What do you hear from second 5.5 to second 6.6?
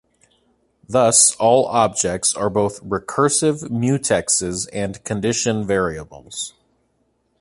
variables.